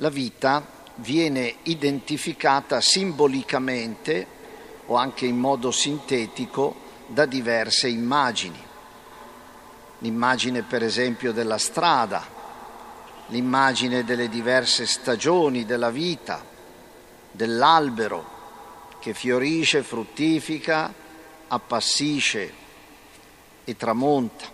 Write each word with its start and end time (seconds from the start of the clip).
La 0.00 0.10
vita 0.10 0.64
viene 0.96 1.56
identificata 1.64 2.80
simbolicamente 2.80 4.26
o 4.86 4.94
anche 4.94 5.26
in 5.26 5.36
modo 5.36 5.72
sintetico 5.72 6.86
da 7.08 7.26
diverse 7.26 7.88
immagini. 7.88 8.62
L'immagine 9.98 10.62
per 10.62 10.84
esempio 10.84 11.32
della 11.32 11.58
strada, 11.58 12.24
l'immagine 13.26 14.04
delle 14.04 14.28
diverse 14.28 14.86
stagioni 14.86 15.64
della 15.64 15.90
vita, 15.90 16.44
dell'albero 17.32 18.36
che 19.00 19.14
fiorisce, 19.14 19.82
fruttifica, 19.82 20.94
appassisce 21.48 22.52
e 23.64 23.76
tramonta. 23.76 24.46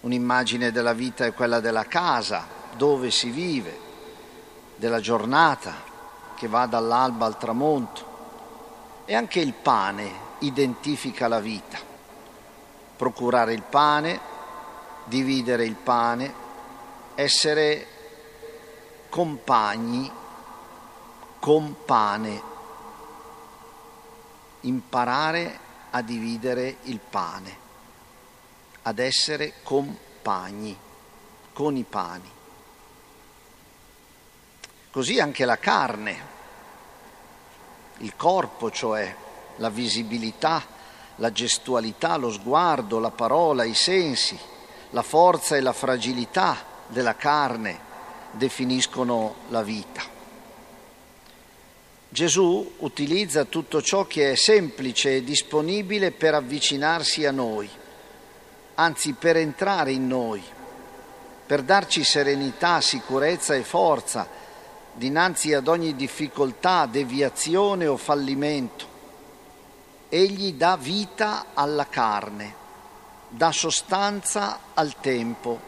Un'immagine 0.00 0.72
della 0.72 0.94
vita 0.94 1.26
è 1.26 1.34
quella 1.34 1.60
della 1.60 1.84
casa, 1.84 2.57
dove 2.78 3.10
si 3.10 3.28
vive, 3.30 3.86
della 4.76 5.00
giornata 5.00 5.74
che 6.36 6.46
va 6.46 6.66
dall'alba 6.66 7.26
al 7.26 7.36
tramonto. 7.36 8.06
E 9.04 9.14
anche 9.14 9.40
il 9.40 9.52
pane 9.52 10.26
identifica 10.38 11.26
la 11.26 11.40
vita. 11.40 11.78
Procurare 12.96 13.52
il 13.52 13.62
pane, 13.62 14.20
dividere 15.04 15.64
il 15.64 15.74
pane, 15.74 16.32
essere 17.16 17.86
compagni 19.08 20.10
con 21.40 21.74
pane, 21.84 22.42
imparare 24.60 25.58
a 25.90 26.02
dividere 26.02 26.76
il 26.82 27.00
pane, 27.00 27.56
ad 28.82 28.98
essere 29.00 29.54
compagni 29.64 30.78
con 31.52 31.76
i 31.76 31.84
pani. 31.84 32.36
Così 34.98 35.20
anche 35.20 35.44
la 35.44 35.58
carne, 35.58 36.20
il 37.98 38.16
corpo, 38.16 38.68
cioè 38.72 39.14
la 39.58 39.70
visibilità, 39.70 40.60
la 41.18 41.30
gestualità, 41.30 42.16
lo 42.16 42.32
sguardo, 42.32 42.98
la 42.98 43.12
parola, 43.12 43.62
i 43.62 43.74
sensi, 43.74 44.36
la 44.90 45.02
forza 45.02 45.54
e 45.54 45.60
la 45.60 45.72
fragilità 45.72 46.56
della 46.88 47.14
carne 47.14 47.78
definiscono 48.32 49.36
la 49.50 49.62
vita. 49.62 50.02
Gesù 52.08 52.74
utilizza 52.78 53.44
tutto 53.44 53.80
ciò 53.80 54.04
che 54.04 54.32
è 54.32 54.34
semplice 54.34 55.14
e 55.14 55.22
disponibile 55.22 56.10
per 56.10 56.34
avvicinarsi 56.34 57.24
a 57.24 57.30
noi, 57.30 57.70
anzi 58.74 59.12
per 59.12 59.36
entrare 59.36 59.92
in 59.92 60.08
noi, 60.08 60.42
per 61.46 61.62
darci 61.62 62.02
serenità, 62.02 62.80
sicurezza 62.80 63.54
e 63.54 63.62
forza 63.62 64.46
dinanzi 64.98 65.54
ad 65.54 65.68
ogni 65.68 65.96
difficoltà, 65.96 66.84
deviazione 66.84 67.86
o 67.86 67.96
fallimento. 67.96 68.86
Egli 70.10 70.52
dà 70.52 70.76
vita 70.76 71.46
alla 71.54 71.86
carne, 71.86 72.54
dà 73.28 73.50
sostanza 73.52 74.58
al 74.74 75.00
tempo, 75.00 75.58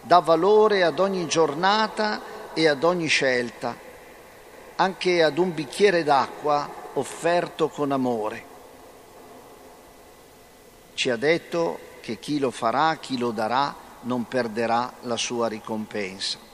dà 0.00 0.18
valore 0.18 0.82
ad 0.82 0.98
ogni 0.98 1.28
giornata 1.28 2.20
e 2.52 2.66
ad 2.66 2.82
ogni 2.82 3.06
scelta 3.06 3.86
anche 4.80 5.24
ad 5.24 5.38
un 5.38 5.52
bicchiere 5.52 6.04
d'acqua 6.04 6.68
offerto 6.94 7.68
con 7.68 7.90
amore. 7.90 8.44
Ci 10.94 11.10
ha 11.10 11.16
detto 11.16 11.78
che 12.00 12.18
chi 12.18 12.38
lo 12.38 12.52
farà, 12.52 12.96
chi 12.96 13.18
lo 13.18 13.32
darà, 13.32 13.74
non 14.02 14.26
perderà 14.28 14.92
la 15.02 15.16
sua 15.16 15.48
ricompensa. 15.48 16.47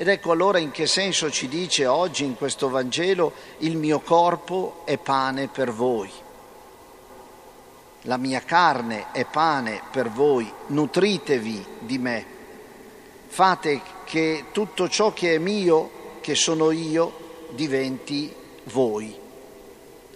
Ed 0.00 0.06
ecco 0.06 0.30
allora 0.30 0.58
in 0.58 0.70
che 0.70 0.86
senso 0.86 1.28
ci 1.28 1.48
dice 1.48 1.84
oggi 1.86 2.22
in 2.22 2.36
questo 2.36 2.68
Vangelo 2.68 3.32
il 3.58 3.76
mio 3.76 3.98
corpo 3.98 4.82
è 4.84 4.96
pane 4.96 5.48
per 5.48 5.72
voi. 5.72 6.08
La 8.02 8.16
mia 8.16 8.40
carne 8.42 9.10
è 9.10 9.24
pane 9.24 9.82
per 9.90 10.08
voi, 10.08 10.48
nutritevi 10.68 11.66
di 11.80 11.98
me. 11.98 12.26
Fate 13.26 13.82
che 14.04 14.44
tutto 14.52 14.88
ciò 14.88 15.12
che 15.12 15.34
è 15.34 15.38
mio, 15.38 15.90
che 16.20 16.36
sono 16.36 16.70
io, 16.70 17.48
diventi 17.50 18.32
voi, 18.66 19.12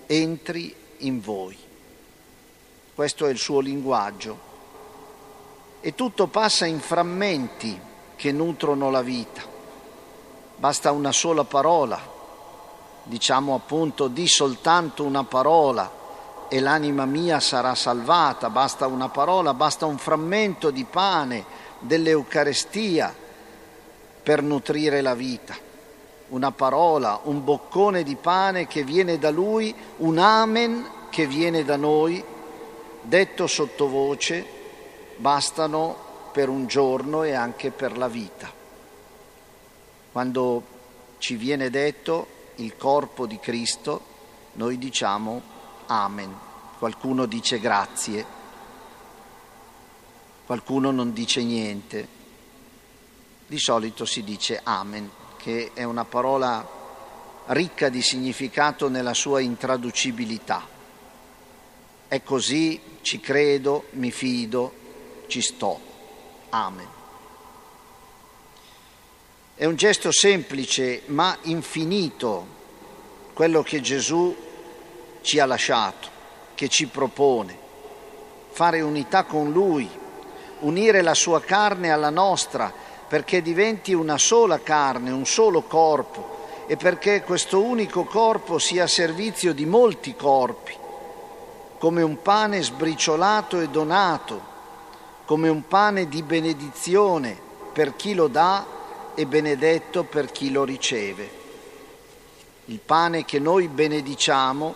entri 0.06 0.72
in 0.98 1.20
voi. 1.20 1.58
Questo 2.94 3.26
è 3.26 3.30
il 3.32 3.38
suo 3.38 3.58
linguaggio. 3.58 4.38
E 5.80 5.92
tutto 5.96 6.28
passa 6.28 6.66
in 6.66 6.78
frammenti 6.78 7.76
che 8.14 8.30
nutrono 8.30 8.88
la 8.88 9.02
vita. 9.02 9.51
Basta 10.62 10.92
una 10.92 11.10
sola 11.10 11.42
parola, 11.42 11.98
diciamo 13.02 13.56
appunto 13.56 14.06
di 14.06 14.28
soltanto 14.28 15.02
una 15.02 15.24
parola 15.24 15.90
e 16.46 16.60
l'anima 16.60 17.04
mia 17.04 17.40
sarà 17.40 17.74
salvata, 17.74 18.48
basta 18.48 18.86
una 18.86 19.08
parola, 19.08 19.54
basta 19.54 19.86
un 19.86 19.98
frammento 19.98 20.70
di 20.70 20.84
pane 20.84 21.44
dell'Eucarestia 21.80 23.12
per 24.22 24.40
nutrire 24.44 25.00
la 25.00 25.16
vita 25.16 25.56
una 26.28 26.52
parola, 26.52 27.18
un 27.24 27.42
boccone 27.42 28.04
di 28.04 28.14
pane 28.14 28.68
che 28.68 28.84
viene 28.84 29.18
da 29.18 29.30
lui, 29.30 29.74
un 29.96 30.16
amen 30.16 30.88
che 31.10 31.26
viene 31.26 31.64
da 31.64 31.74
noi, 31.74 32.24
detto 33.00 33.48
sottovoce, 33.48 34.46
bastano 35.16 35.96
per 36.30 36.48
un 36.48 36.68
giorno 36.68 37.24
e 37.24 37.32
anche 37.32 37.72
per 37.72 37.98
la 37.98 38.06
vita. 38.06 38.61
Quando 40.12 40.62
ci 41.18 41.36
viene 41.36 41.70
detto 41.70 42.26
il 42.56 42.76
corpo 42.76 43.26
di 43.26 43.38
Cristo, 43.38 44.04
noi 44.54 44.76
diciamo 44.76 45.40
amen. 45.86 46.34
Qualcuno 46.78 47.26
dice 47.26 47.58
grazie, 47.58 48.24
qualcuno 50.44 50.90
non 50.90 51.12
dice 51.12 51.42
niente. 51.42 52.20
Di 53.46 53.58
solito 53.58 54.04
si 54.04 54.22
dice 54.22 54.60
amen 54.62 55.10
che 55.36 55.72
è 55.74 55.82
una 55.82 56.04
parola 56.04 56.80
ricca 57.46 57.88
di 57.88 58.02
significato 58.02 58.88
nella 58.88 59.14
sua 59.14 59.40
intraducibilità. 59.40 60.64
È 62.06 62.22
così, 62.22 62.80
ci 63.00 63.18
credo, 63.18 63.86
mi 63.92 64.10
fido, 64.10 64.72
ci 65.26 65.40
sto. 65.40 65.80
Amen. 66.50 67.01
È 69.54 69.66
un 69.66 69.76
gesto 69.76 70.10
semplice 70.10 71.02
ma 71.06 71.36
infinito 71.42 72.46
quello 73.34 73.62
che 73.62 73.82
Gesù 73.82 74.34
ci 75.20 75.38
ha 75.38 75.44
lasciato, 75.44 76.08
che 76.54 76.68
ci 76.68 76.86
propone. 76.86 77.58
Fare 78.50 78.80
unità 78.80 79.24
con 79.24 79.52
Lui, 79.52 79.86
unire 80.60 81.02
la 81.02 81.12
sua 81.12 81.42
carne 81.42 81.90
alla 81.90 82.08
nostra, 82.08 82.72
perché 83.06 83.42
diventi 83.42 83.92
una 83.92 84.16
sola 84.16 84.58
carne, 84.58 85.10
un 85.10 85.26
solo 85.26 85.60
corpo 85.60 86.64
e 86.66 86.78
perché 86.78 87.22
questo 87.22 87.62
unico 87.62 88.04
corpo 88.04 88.58
sia 88.58 88.84
a 88.84 88.88
servizio 88.88 89.52
di 89.52 89.66
molti 89.66 90.16
corpi, 90.16 90.74
come 91.76 92.00
un 92.00 92.22
pane 92.22 92.62
sbriciolato 92.62 93.60
e 93.60 93.68
donato, 93.68 94.40
come 95.26 95.50
un 95.50 95.66
pane 95.68 96.08
di 96.08 96.22
benedizione 96.22 97.38
per 97.70 97.94
chi 97.96 98.14
lo 98.14 98.28
dà 98.28 98.80
e 99.14 99.26
benedetto 99.26 100.04
per 100.04 100.30
chi 100.30 100.50
lo 100.50 100.64
riceve. 100.64 101.40
Il 102.66 102.78
pane 102.78 103.24
che 103.24 103.38
noi 103.38 103.68
benediciamo 103.68 104.74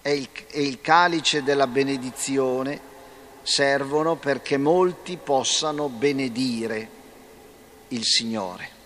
è 0.00 0.08
il, 0.08 0.28
è 0.48 0.58
il 0.58 0.80
calice 0.80 1.42
della 1.42 1.66
benedizione 1.66 2.80
servono 3.42 4.16
perché 4.16 4.56
molti 4.56 5.16
possano 5.16 5.88
benedire 5.88 6.90
il 7.88 8.04
Signore. 8.04 8.76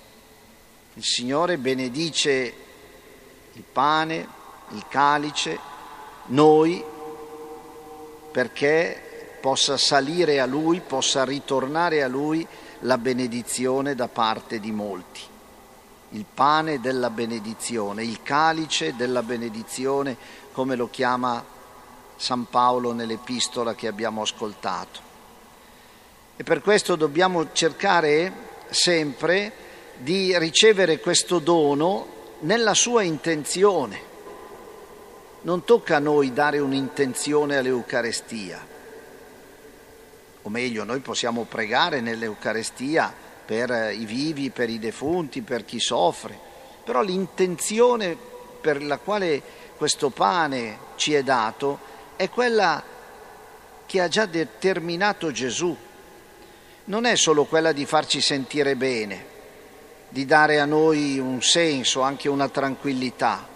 Il 0.95 1.05
Signore 1.05 1.59
benedice 1.59 2.55
il 3.53 3.65
pane, 3.71 4.29
il 4.71 4.85
calice, 4.89 5.59
noi 6.27 6.85
perché 8.31 9.37
possa 9.41 9.77
salire 9.77 10.41
a 10.41 10.47
Lui, 10.47 10.81
possa 10.81 11.25
ritornare 11.25 12.03
a 12.03 12.09
Lui 12.09 12.47
la 12.83 12.99
benedizione 12.99 13.95
da 13.95 14.09
parte 14.09 14.59
di 14.59 14.73
molti. 14.73 15.21
Il 16.11 16.25
pane 16.33 16.81
della 16.81 17.11
benedizione, 17.11 18.05
il 18.05 18.23
calice 18.23 18.95
della 18.97 19.23
benedizione, 19.23 20.17
come 20.53 20.77
lo 20.77 20.91
chiama 20.91 21.43
San 22.17 22.47
Paolo 22.49 22.93
nell'epistola 22.93 23.75
che 23.75 23.87
abbiamo 23.87 24.23
ascoltato. 24.23 25.11
E 26.37 26.43
per 26.43 26.61
questo 26.61 26.97
dobbiamo 26.97 27.53
cercare 27.53 28.51
sempre 28.71 29.53
di 29.99 30.37
ricevere 30.39 30.99
questo 30.99 31.39
dono 31.39 32.07
nella 32.41 32.75
sua 32.75 33.03
intenzione. 33.03 34.11
Non 35.43 35.65
tocca 35.65 35.97
a 35.97 36.01
noi 36.01 36.33
dare 36.33 36.59
un'intenzione 36.59 37.57
all'Eucarestia. 37.57 38.67
O 40.43 40.49
meglio 40.49 40.85
noi 40.85 41.01
possiamo 41.01 41.45
pregare 41.45 42.01
nell'Eucarestia 42.01 43.13
per 43.45 43.93
i 43.93 44.05
vivi, 44.05 44.51
per 44.51 44.71
i 44.71 44.79
defunti, 44.79 45.43
per 45.43 45.65
chi 45.65 45.79
soffre, 45.79 46.39
però 46.85 47.03
l'intenzione 47.03 48.17
per 48.61 48.83
la 48.83 48.99
quale 48.99 49.43
questo 49.77 50.11
pane 50.11 50.79
ci 50.97 51.15
è 51.15 51.23
dato 51.23 51.91
è 52.17 52.29
quella 52.29 52.83
che 53.85 54.01
ha 54.01 54.09
già 54.09 54.27
determinato 54.27 55.33
Gesù. 55.33 55.77
Non 56.85 57.05
è 57.05 57.15
solo 57.17 57.45
quella 57.45 57.73
di 57.73 57.85
farci 57.85 58.21
sentire 58.21 58.75
bene, 58.77 59.27
di 60.09 60.25
dare 60.25 60.61
a 60.61 60.65
noi 60.65 61.19
un 61.19 61.43
senso, 61.43 62.01
anche 62.01 62.29
una 62.29 62.49
tranquillità. 62.49 63.49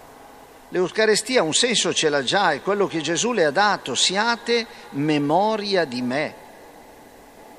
L'Eucarestia 0.69 1.43
un 1.43 1.53
senso 1.53 1.93
ce 1.93 2.09
l'ha 2.09 2.23
già, 2.23 2.51
è 2.51 2.61
quello 2.61 2.87
che 2.87 2.99
Gesù 2.99 3.31
le 3.31 3.45
ha 3.45 3.51
dato, 3.51 3.95
siate 3.95 4.65
memoria 4.91 5.85
di 5.85 6.01
me. 6.01 6.35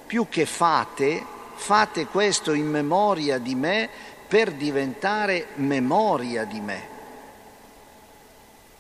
Più 0.09 0.27
che 0.31 0.47
fate, 0.47 1.23
fate 1.57 2.07
questo 2.07 2.55
in 2.55 2.67
memoria 2.67 3.37
di 3.37 3.55
me 3.55 3.91
per 4.27 4.53
diventare 4.53 5.49
memoria 5.57 6.45
di 6.45 6.61
me. 6.61 6.89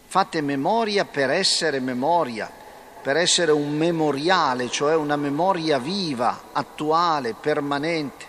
Fate 0.07 0.41
memoria 0.41 1.05
per 1.05 1.29
essere 1.29 1.81
memoria, 1.81 2.51
per 3.03 3.19
essere 3.19 3.53
un 3.53 3.77
memoriale, 3.77 4.71
cioè 4.71 4.95
una 4.95 5.17
memoria 5.17 5.79
viva, 5.79 6.45
attuale, 6.51 7.35
permanente. 7.35 8.25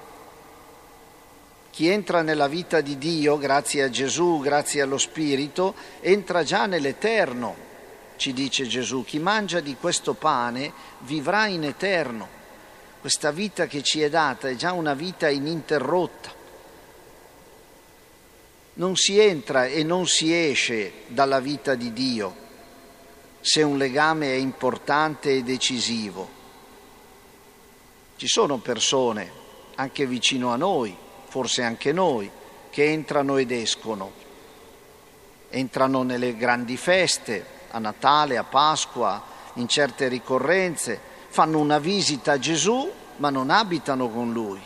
Chi 1.70 1.88
entra 1.88 2.22
nella 2.22 2.50
vita 2.50 2.82
di 2.82 2.98
Dio, 2.98 3.38
grazie 3.38 3.84
a 3.84 3.90
Gesù, 3.90 4.42
grazie 4.42 4.82
allo 4.82 4.98
Spirito, 4.98 5.74
entra 6.02 6.44
già 6.44 6.66
nell'eterno, 6.66 7.56
ci 8.18 8.34
dice 8.34 8.68
Gesù. 8.68 9.06
Chi 9.06 9.20
mangia 9.20 9.62
di 9.62 9.78
questo 9.80 10.16
pane 10.16 10.74
vivrà 11.00 11.48
in 11.48 11.64
eterno. 11.64 12.39
Questa 13.00 13.32
vita 13.32 13.66
che 13.68 13.82
ci 13.82 14.02
è 14.02 14.10
data 14.10 14.50
è 14.50 14.56
già 14.56 14.74
una 14.74 14.94
vita 14.94 15.30
ininterrotta 15.30 16.38
non 18.80 18.96
si 18.96 19.20
entra 19.20 19.66
e 19.66 19.84
non 19.84 20.08
si 20.08 20.34
esce 20.34 21.04
dalla 21.08 21.42
vita 21.42 21.76
di 21.76 21.92
Dio 21.92 22.48
se 23.42 23.62
un 23.62 23.78
legame 23.78 24.34
è 24.34 24.36
importante 24.36 25.32
e 25.32 25.44
decisivo. 25.44 26.38
Ci 28.16 28.28
sono 28.28 28.58
persone, 28.58 29.32
anche 29.76 30.06
vicino 30.06 30.52
a 30.52 30.58
noi, 30.58 30.96
forse 31.28 31.64
anche 31.64 31.94
noi, 31.94 32.30
che 32.70 32.92
entrano 32.92 33.38
ed 33.38 33.52
escono. 33.52 34.12
Entrano 35.50 36.04
nelle 36.04 36.36
grandi 36.36 36.76
feste, 36.76 37.46
a 37.72 37.80
Natale, 37.80 38.38
a 38.38 38.44
Pasqua, 38.44 39.24
in 39.54 39.68
certe 39.68 40.10
ricorrenze, 40.10 41.00
fanno 41.30 41.60
una 41.60 41.80
visita 41.80 42.34
a 42.34 42.40
Gesù 42.40 42.92
ma 43.18 43.30
non 43.30 43.50
abitano 43.50 44.10
con 44.10 44.32
lui 44.32 44.62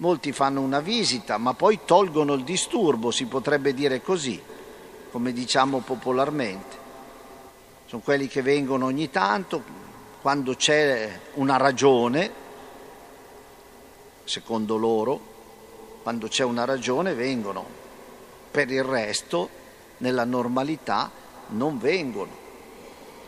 Molti 0.00 0.32
fanno 0.32 0.62
una 0.62 0.80
visita, 0.80 1.36
ma 1.36 1.52
poi 1.52 1.80
tolgono 1.84 2.32
il 2.32 2.42
disturbo, 2.42 3.10
si 3.10 3.26
potrebbe 3.26 3.74
dire 3.74 4.00
così, 4.00 4.40
come 5.10 5.30
diciamo 5.34 5.80
popolarmente. 5.80 6.78
Sono 7.84 8.00
quelli 8.00 8.26
che 8.26 8.40
vengono 8.40 8.86
ogni 8.86 9.10
tanto, 9.10 9.62
quando 10.22 10.54
c'è 10.54 11.20
una 11.34 11.58
ragione, 11.58 12.32
secondo 14.24 14.78
loro, 14.78 15.20
quando 16.02 16.28
c'è 16.28 16.44
una 16.44 16.64
ragione 16.64 17.12
vengono. 17.12 17.62
Per 18.50 18.70
il 18.70 18.82
resto, 18.82 19.50
nella 19.98 20.24
normalità, 20.24 21.10
non 21.48 21.78
vengono. 21.78 22.48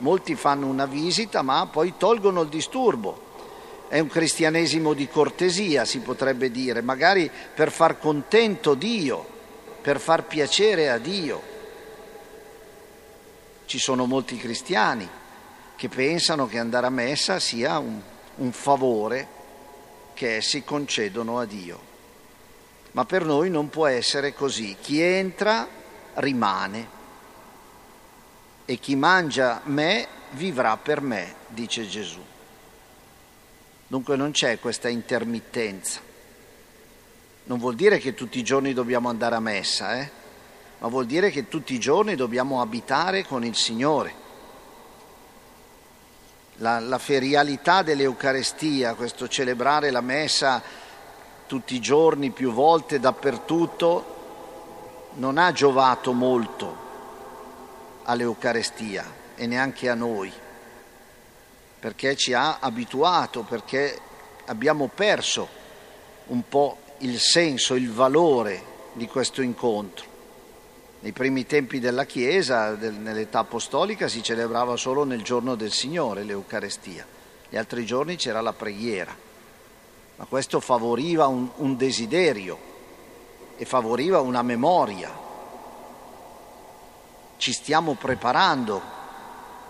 Molti 0.02 0.34
fanno 0.34 0.66
una 0.66 0.86
visita, 0.86 1.42
ma 1.42 1.66
poi 1.66 1.94
tolgono 1.96 2.42
il 2.42 2.48
disturbo 2.48 3.30
è 3.92 3.98
un 3.98 4.08
cristianesimo 4.08 4.94
di 4.94 5.06
cortesia, 5.06 5.84
si 5.84 6.00
potrebbe 6.00 6.50
dire, 6.50 6.80
magari 6.80 7.30
per 7.54 7.70
far 7.70 7.98
contento 7.98 8.72
Dio, 8.72 9.22
per 9.82 10.00
far 10.00 10.24
piacere 10.24 10.88
a 10.88 10.96
Dio. 10.96 11.42
Ci 13.66 13.78
sono 13.78 14.06
molti 14.06 14.38
cristiani 14.38 15.06
che 15.76 15.88
pensano 15.90 16.46
che 16.46 16.58
andare 16.58 16.86
a 16.86 16.90
messa 16.90 17.38
sia 17.38 17.76
un, 17.76 18.00
un 18.36 18.52
favore 18.52 19.28
che 20.14 20.36
essi 20.36 20.64
concedono 20.64 21.38
a 21.38 21.44
Dio. 21.44 21.78
Ma 22.92 23.04
per 23.04 23.26
noi 23.26 23.50
non 23.50 23.68
può 23.68 23.86
essere 23.86 24.32
così. 24.32 24.74
Chi 24.80 25.02
entra 25.02 25.68
rimane 26.14 27.00
e 28.64 28.78
chi 28.78 28.96
mangia 28.96 29.60
me 29.64 30.06
vivrà 30.30 30.76
per 30.76 31.00
me, 31.00 31.34
dice 31.48 31.86
Gesù. 31.86 32.20
Dunque 33.86 34.16
non 34.16 34.30
c'è 34.30 34.58
questa 34.58 34.88
intermittenza. 34.88 36.00
Non 37.44 37.58
vuol 37.58 37.74
dire 37.74 37.98
che 37.98 38.14
tutti 38.14 38.38
i 38.38 38.44
giorni 38.44 38.72
dobbiamo 38.72 39.08
andare 39.08 39.34
a 39.34 39.40
messa, 39.40 39.98
eh? 39.98 40.10
ma 40.78 40.88
vuol 40.88 41.06
dire 41.06 41.30
che 41.30 41.48
tutti 41.48 41.74
i 41.74 41.78
giorni 41.78 42.14
dobbiamo 42.14 42.60
abitare 42.60 43.26
con 43.26 43.44
il 43.44 43.56
Signore. 43.56 44.20
La, 46.56 46.78
la 46.78 46.98
ferialità 46.98 47.82
dell'Eucarestia, 47.82 48.94
questo 48.94 49.28
celebrare 49.28 49.90
la 49.90 50.00
messa 50.00 50.62
tutti 51.46 51.74
i 51.74 51.80
giorni, 51.80 52.30
più 52.30 52.52
volte, 52.52 53.00
dappertutto, 53.00 55.10
non 55.14 55.36
ha 55.36 55.52
giovato 55.52 56.12
molto 56.12 56.81
all'Eucarestia 58.04 59.04
e 59.34 59.46
neanche 59.46 59.88
a 59.88 59.94
noi 59.94 60.32
perché 61.82 62.14
ci 62.14 62.32
ha 62.32 62.58
abituato, 62.60 63.42
perché 63.42 63.98
abbiamo 64.44 64.86
perso 64.86 65.48
un 66.26 66.48
po' 66.48 66.76
il 66.98 67.18
senso, 67.18 67.74
il 67.74 67.90
valore 67.90 68.62
di 68.92 69.08
questo 69.08 69.42
incontro. 69.42 70.06
Nei 71.00 71.10
primi 71.10 71.44
tempi 71.44 71.80
della 71.80 72.04
Chiesa, 72.04 72.76
nell'età 72.76 73.40
apostolica, 73.40 74.06
si 74.06 74.22
celebrava 74.22 74.76
solo 74.76 75.02
nel 75.02 75.22
giorno 75.22 75.56
del 75.56 75.72
Signore 75.72 76.22
l'Eucarestia, 76.22 77.04
gli 77.48 77.56
altri 77.56 77.84
giorni 77.84 78.14
c'era 78.14 78.40
la 78.40 78.52
preghiera, 78.52 79.16
ma 80.14 80.24
questo 80.26 80.60
favoriva 80.60 81.26
un, 81.26 81.50
un 81.56 81.76
desiderio 81.76 82.58
e 83.56 83.64
favoriva 83.64 84.20
una 84.20 84.42
memoria. 84.42 85.10
Ci 87.42 87.52
stiamo 87.52 87.94
preparando 87.94 88.80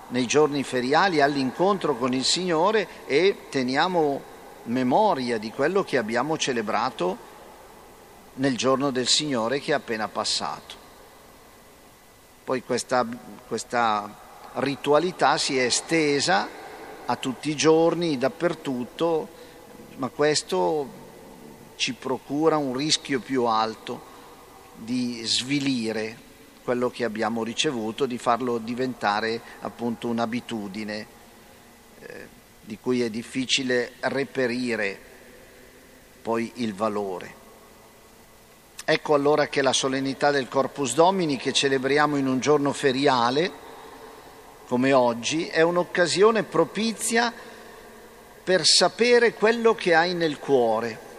nei 0.08 0.26
giorni 0.26 0.62
feriali 0.62 1.22
all'incontro 1.22 1.96
con 1.96 2.12
il 2.12 2.22
Signore 2.22 3.06
e 3.06 3.46
teniamo 3.48 4.20
memoria 4.64 5.38
di 5.38 5.50
quello 5.50 5.82
che 5.82 5.96
abbiamo 5.96 6.36
celebrato 6.36 7.16
nel 8.34 8.58
giorno 8.58 8.90
del 8.90 9.06
Signore 9.06 9.58
che 9.58 9.70
è 9.70 9.74
appena 9.74 10.06
passato. 10.08 10.74
Poi 12.44 12.62
questa, 12.62 13.06
questa 13.48 14.18
ritualità 14.56 15.38
si 15.38 15.56
è 15.56 15.62
estesa 15.62 16.46
a 17.06 17.16
tutti 17.16 17.48
i 17.48 17.56
giorni, 17.56 18.18
dappertutto, 18.18 19.28
ma 19.96 20.08
questo 20.08 20.90
ci 21.76 21.94
procura 21.94 22.58
un 22.58 22.76
rischio 22.76 23.18
più 23.18 23.46
alto 23.46 23.98
di 24.74 25.22
svilire 25.24 26.30
quello 26.62 26.90
che 26.90 27.04
abbiamo 27.04 27.42
ricevuto, 27.42 28.06
di 28.06 28.18
farlo 28.18 28.58
diventare 28.58 29.40
appunto 29.60 30.08
un'abitudine 30.08 31.06
eh, 32.00 32.26
di 32.60 32.78
cui 32.80 33.02
è 33.02 33.10
difficile 33.10 33.92
reperire 34.00 34.98
poi 36.22 36.50
il 36.56 36.74
valore. 36.74 37.40
Ecco 38.84 39.14
allora 39.14 39.48
che 39.48 39.62
la 39.62 39.72
solennità 39.72 40.30
del 40.30 40.48
Corpus 40.48 40.94
Domini 40.94 41.36
che 41.36 41.52
celebriamo 41.52 42.16
in 42.16 42.26
un 42.26 42.40
giorno 42.40 42.72
feriale, 42.72 43.50
come 44.66 44.92
oggi, 44.92 45.46
è 45.46 45.60
un'occasione 45.60 46.42
propizia 46.44 47.32
per 48.42 48.64
sapere 48.64 49.34
quello 49.34 49.74
che 49.74 49.94
hai 49.94 50.14
nel 50.14 50.38
cuore 50.38 51.10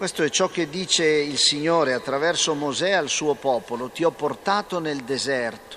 questo 0.00 0.22
è 0.22 0.30
ciò 0.30 0.48
che 0.48 0.70
dice 0.70 1.04
il 1.04 1.36
Signore 1.36 1.92
attraverso 1.92 2.54
Mosè 2.54 2.92
al 2.92 3.10
suo 3.10 3.34
popolo. 3.34 3.90
Ti 3.90 4.02
ho 4.02 4.10
portato 4.10 4.78
nel 4.78 5.02
deserto 5.02 5.76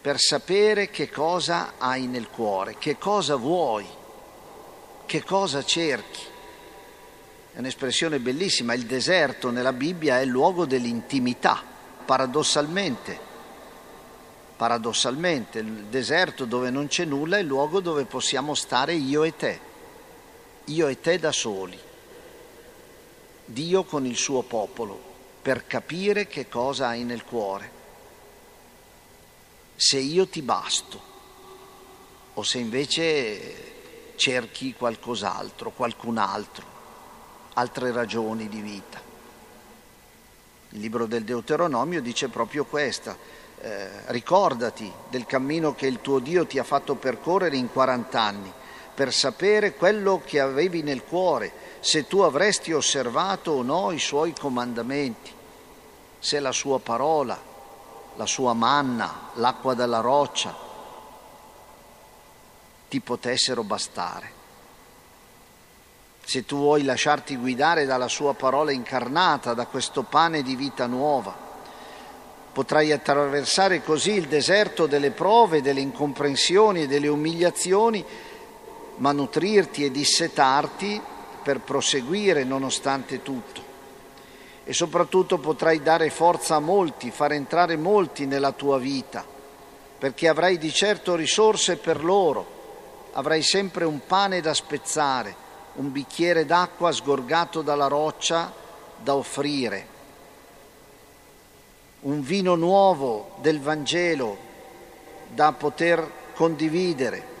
per 0.00 0.18
sapere 0.18 0.88
che 0.88 1.10
cosa 1.10 1.74
hai 1.76 2.06
nel 2.06 2.30
cuore, 2.30 2.76
che 2.78 2.96
cosa 2.96 3.36
vuoi, 3.36 3.86
che 5.04 5.22
cosa 5.24 5.62
cerchi. 5.62 6.22
È 7.52 7.58
un'espressione 7.58 8.18
bellissima. 8.18 8.72
Il 8.72 8.86
deserto 8.86 9.50
nella 9.50 9.74
Bibbia 9.74 10.18
è 10.18 10.22
il 10.22 10.30
luogo 10.30 10.64
dell'intimità, 10.64 11.62
paradossalmente. 12.06 13.18
Paradossalmente, 14.56 15.58
il 15.58 15.84
deserto 15.90 16.46
dove 16.46 16.70
non 16.70 16.86
c'è 16.86 17.04
nulla 17.04 17.36
è 17.36 17.40
il 17.40 17.46
luogo 17.46 17.80
dove 17.80 18.06
possiamo 18.06 18.54
stare 18.54 18.94
io 18.94 19.22
e 19.22 19.36
te, 19.36 19.60
io 20.64 20.88
e 20.88 20.98
te 20.98 21.18
da 21.18 21.30
soli. 21.30 21.90
Dio 23.52 23.84
con 23.84 24.06
il 24.06 24.16
suo 24.16 24.42
popolo 24.42 25.10
per 25.42 25.66
capire 25.66 26.26
che 26.26 26.48
cosa 26.48 26.88
hai 26.88 27.04
nel 27.04 27.24
cuore. 27.24 27.80
Se 29.76 29.98
io 29.98 30.26
ti 30.26 30.42
basto, 30.42 31.10
o 32.34 32.42
se 32.42 32.58
invece 32.58 34.14
cerchi 34.16 34.74
qualcos'altro, 34.74 35.70
qualcun 35.70 36.18
altro, 36.18 36.64
altre 37.54 37.92
ragioni 37.92 38.48
di 38.48 38.60
vita. 38.60 39.00
Il 40.70 40.80
libro 40.80 41.06
del 41.06 41.24
Deuteronomio 41.24 42.00
dice 42.00 42.28
proprio 42.28 42.64
questa, 42.64 43.16
eh, 43.60 44.10
ricordati 44.12 44.90
del 45.10 45.26
cammino 45.26 45.74
che 45.74 45.86
il 45.86 46.00
tuo 46.00 46.18
Dio 46.18 46.46
ti 46.46 46.58
ha 46.58 46.64
fatto 46.64 46.94
percorrere 46.94 47.56
in 47.56 47.70
40 47.70 48.20
anni 48.20 48.52
per 48.94 49.12
sapere 49.12 49.74
quello 49.74 50.20
che 50.24 50.40
avevi 50.40 50.82
nel 50.82 51.04
cuore, 51.04 51.52
se 51.80 52.06
tu 52.06 52.20
avresti 52.20 52.72
osservato 52.72 53.52
o 53.52 53.62
no 53.62 53.90
i 53.90 53.98
suoi 53.98 54.34
comandamenti, 54.38 55.32
se 56.18 56.38
la 56.40 56.52
sua 56.52 56.78
parola, 56.78 57.40
la 58.16 58.26
sua 58.26 58.52
manna, 58.52 59.30
l'acqua 59.34 59.74
dalla 59.74 60.00
roccia 60.00 60.54
ti 62.88 63.00
potessero 63.00 63.62
bastare. 63.62 64.40
Se 66.24 66.44
tu 66.44 66.56
vuoi 66.56 66.84
lasciarti 66.84 67.36
guidare 67.36 67.86
dalla 67.86 68.08
sua 68.08 68.34
parola 68.34 68.70
incarnata, 68.70 69.54
da 69.54 69.66
questo 69.66 70.02
pane 70.02 70.42
di 70.42 70.54
vita 70.54 70.86
nuova, 70.86 71.34
potrai 72.52 72.92
attraversare 72.92 73.82
così 73.82 74.12
il 74.12 74.28
deserto 74.28 74.86
delle 74.86 75.10
prove, 75.10 75.62
delle 75.62 75.80
incomprensioni 75.80 76.82
e 76.82 76.86
delle 76.86 77.08
umiliazioni, 77.08 78.04
ma 78.96 79.12
nutrirti 79.12 79.84
e 79.84 79.90
dissetarti 79.90 81.00
per 81.42 81.60
proseguire 81.60 82.44
nonostante 82.44 83.22
tutto. 83.22 83.70
E 84.64 84.72
soprattutto 84.72 85.38
potrai 85.38 85.82
dare 85.82 86.10
forza 86.10 86.56
a 86.56 86.60
molti, 86.60 87.10
far 87.10 87.32
entrare 87.32 87.76
molti 87.76 88.26
nella 88.26 88.52
tua 88.52 88.78
vita, 88.78 89.24
perché 89.98 90.28
avrai 90.28 90.56
di 90.56 90.72
certo 90.72 91.16
risorse 91.16 91.76
per 91.76 92.04
loro, 92.04 92.60
avrai 93.12 93.42
sempre 93.42 93.84
un 93.84 94.00
pane 94.06 94.40
da 94.40 94.54
spezzare, 94.54 95.34
un 95.74 95.90
bicchiere 95.90 96.46
d'acqua 96.46 96.92
sgorgato 96.92 97.62
dalla 97.62 97.88
roccia 97.88 98.52
da 98.98 99.16
offrire, 99.16 99.86
un 102.00 102.22
vino 102.22 102.54
nuovo 102.54 103.36
del 103.40 103.60
Vangelo 103.60 104.36
da 105.28 105.52
poter 105.52 106.08
condividere 106.34 107.31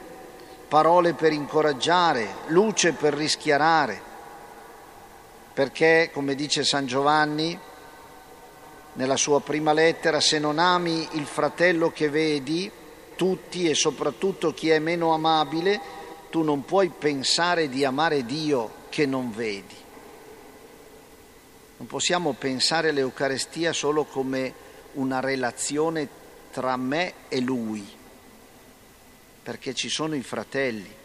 parole 0.72 1.12
per 1.12 1.34
incoraggiare, 1.34 2.36
luce 2.46 2.94
per 2.94 3.12
rischiarare, 3.12 4.00
perché, 5.52 6.08
come 6.10 6.34
dice 6.34 6.64
San 6.64 6.86
Giovanni 6.86 7.58
nella 8.94 9.18
sua 9.18 9.42
prima 9.42 9.74
lettera, 9.74 10.18
se 10.18 10.38
non 10.38 10.58
ami 10.58 11.06
il 11.12 11.26
fratello 11.26 11.90
che 11.90 12.08
vedi, 12.08 12.70
tutti 13.16 13.68
e 13.68 13.74
soprattutto 13.74 14.54
chi 14.54 14.70
è 14.70 14.78
meno 14.78 15.12
amabile, 15.12 15.78
tu 16.30 16.40
non 16.40 16.64
puoi 16.64 16.88
pensare 16.88 17.68
di 17.68 17.84
amare 17.84 18.24
Dio 18.24 18.70
che 18.88 19.04
non 19.04 19.30
vedi. 19.30 19.76
Non 21.76 21.86
possiamo 21.86 22.32
pensare 22.32 22.88
all'Eucarestia 22.88 23.74
solo 23.74 24.04
come 24.04 24.54
una 24.92 25.20
relazione 25.20 26.08
tra 26.50 26.74
me 26.78 27.12
e 27.28 27.40
Lui 27.40 28.00
perché 29.42 29.74
ci 29.74 29.88
sono 29.88 30.14
i 30.14 30.22
fratelli. 30.22 31.00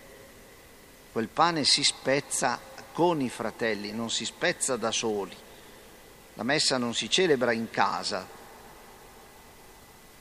Quel 1.12 1.28
pane 1.28 1.64
si 1.64 1.84
spezza 1.84 2.60
con 2.94 3.22
i 3.22 3.30
fratelli, 3.30 3.92
non 3.92 4.10
si 4.10 4.26
spezza 4.26 4.76
da 4.76 4.92
soli. 4.92 5.36
La 6.36 6.44
messa 6.44 6.78
non 6.78 6.94
si 6.94 7.10
celebra 7.10 7.52
in 7.52 7.70
casa, 7.72 8.28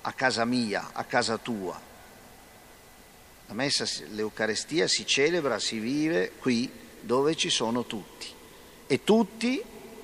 a 0.00 0.12
casa 0.12 0.44
mia, 0.44 0.90
a 0.92 1.04
casa 1.04 1.36
tua. 1.36 1.78
La 3.48 3.54
messa, 3.54 3.84
l'Eucarestia 4.08 4.88
si 4.88 5.06
celebra, 5.06 5.58
si 5.58 5.78
vive 5.78 6.32
qui 6.38 6.70
dove 7.00 7.36
ci 7.36 7.50
sono 7.50 7.84
tutti. 7.84 8.32
E 8.86 9.04
tutti, 9.04 9.62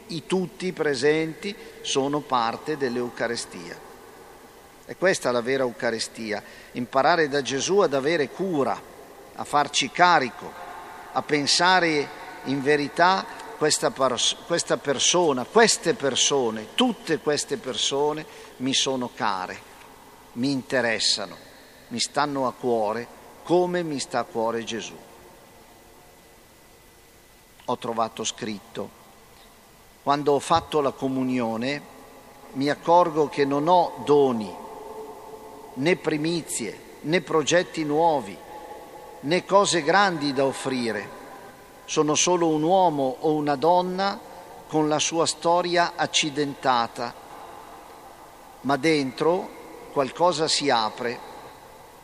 i 0.08 0.26
tutti 0.26 0.72
presenti, 0.72 1.54
sono 1.80 2.20
parte 2.20 2.76
dell'Eucarestia. 2.76 3.90
E 4.92 4.96
questa 4.96 5.30
è 5.30 5.32
la 5.32 5.40
vera 5.40 5.62
Eucaristia, 5.62 6.42
imparare 6.72 7.26
da 7.26 7.40
Gesù 7.40 7.78
ad 7.78 7.94
avere 7.94 8.28
cura, 8.28 8.78
a 9.34 9.42
farci 9.42 9.90
carico, 9.90 10.52
a 11.12 11.22
pensare 11.22 12.06
in 12.44 12.60
verità 12.60 13.24
questa, 13.56 13.90
questa 13.90 14.76
persona, 14.76 15.46
queste 15.46 15.94
persone, 15.94 16.74
tutte 16.74 17.20
queste 17.20 17.56
persone 17.56 18.26
mi 18.58 18.74
sono 18.74 19.08
care, 19.14 19.58
mi 20.32 20.50
interessano, 20.50 21.36
mi 21.88 21.98
stanno 21.98 22.46
a 22.46 22.52
cuore 22.52 23.06
come 23.44 23.82
mi 23.82 23.98
sta 23.98 24.18
a 24.18 24.24
cuore 24.24 24.62
Gesù. 24.62 24.98
Ho 27.64 27.78
trovato 27.78 28.24
scritto, 28.24 28.90
quando 30.02 30.32
ho 30.32 30.38
fatto 30.38 30.82
la 30.82 30.90
comunione 30.90 31.80
mi 32.52 32.68
accorgo 32.68 33.30
che 33.30 33.46
non 33.46 33.68
ho 33.68 34.02
doni 34.04 34.60
né 35.74 35.96
primizie, 35.96 36.78
né 37.02 37.20
progetti 37.20 37.84
nuovi, 37.84 38.36
né 39.20 39.44
cose 39.44 39.82
grandi 39.82 40.32
da 40.32 40.44
offrire. 40.44 41.20
Sono 41.84 42.14
solo 42.14 42.48
un 42.48 42.62
uomo 42.62 43.16
o 43.20 43.34
una 43.34 43.56
donna 43.56 44.18
con 44.68 44.88
la 44.88 44.98
sua 44.98 45.26
storia 45.26 45.92
accidentata, 45.96 47.14
ma 48.62 48.76
dentro 48.76 49.60
qualcosa 49.92 50.48
si 50.48 50.70
apre 50.70 51.18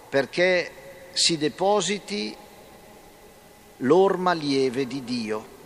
perché 0.08 1.10
si 1.12 1.36
depositi 1.36 2.34
l'orma 3.78 4.32
lieve 4.32 4.86
di 4.86 5.04
Dio, 5.04 5.56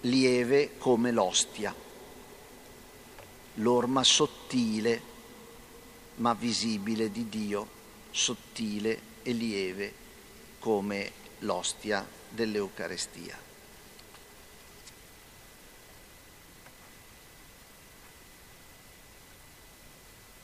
lieve 0.00 0.76
come 0.78 1.10
l'ostia, 1.10 1.74
l'orma 3.54 4.04
sottile 4.04 5.14
ma 6.16 6.34
visibile 6.34 7.10
di 7.10 7.28
Dio, 7.28 7.66
sottile 8.10 9.00
e 9.22 9.32
lieve 9.32 9.92
come 10.58 11.12
l'ostia 11.40 12.06
dell'Eucarestia. 12.30 13.45